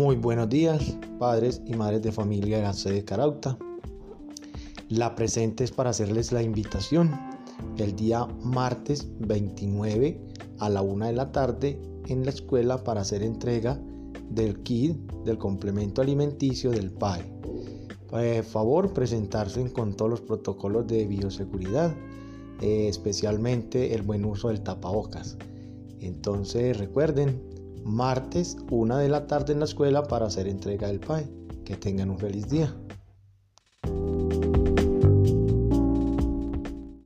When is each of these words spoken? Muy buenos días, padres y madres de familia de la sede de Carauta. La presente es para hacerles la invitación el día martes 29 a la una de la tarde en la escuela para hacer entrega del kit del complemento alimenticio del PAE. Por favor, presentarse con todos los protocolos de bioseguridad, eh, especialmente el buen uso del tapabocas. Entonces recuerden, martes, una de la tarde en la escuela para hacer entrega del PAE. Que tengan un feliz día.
Muy 0.00 0.16
buenos 0.16 0.48
días, 0.48 0.96
padres 1.18 1.60
y 1.66 1.74
madres 1.74 2.00
de 2.00 2.10
familia 2.10 2.56
de 2.56 2.62
la 2.62 2.72
sede 2.72 2.94
de 2.94 3.04
Carauta. 3.04 3.58
La 4.88 5.14
presente 5.14 5.62
es 5.62 5.72
para 5.72 5.90
hacerles 5.90 6.32
la 6.32 6.42
invitación 6.42 7.10
el 7.76 7.94
día 7.94 8.26
martes 8.42 9.06
29 9.18 10.18
a 10.58 10.70
la 10.70 10.80
una 10.80 11.08
de 11.08 11.12
la 11.12 11.32
tarde 11.32 11.78
en 12.06 12.24
la 12.24 12.30
escuela 12.30 12.82
para 12.82 13.02
hacer 13.02 13.22
entrega 13.22 13.78
del 14.30 14.62
kit 14.62 14.96
del 15.26 15.36
complemento 15.36 16.00
alimenticio 16.00 16.70
del 16.70 16.92
PAE. 16.92 17.22
Por 18.08 18.42
favor, 18.44 18.94
presentarse 18.94 19.70
con 19.70 19.92
todos 19.92 20.12
los 20.12 20.20
protocolos 20.22 20.86
de 20.86 21.04
bioseguridad, 21.04 21.94
eh, 22.62 22.88
especialmente 22.88 23.94
el 23.94 24.00
buen 24.00 24.24
uso 24.24 24.48
del 24.48 24.62
tapabocas. 24.62 25.36
Entonces 26.00 26.78
recuerden, 26.78 27.49
martes, 27.84 28.56
una 28.70 28.98
de 28.98 29.08
la 29.08 29.26
tarde 29.26 29.52
en 29.52 29.60
la 29.60 29.64
escuela 29.64 30.02
para 30.02 30.26
hacer 30.26 30.46
entrega 30.48 30.88
del 30.88 31.00
PAE. 31.00 31.28
Que 31.64 31.76
tengan 31.76 32.10
un 32.10 32.18
feliz 32.18 32.48
día. 32.48 32.74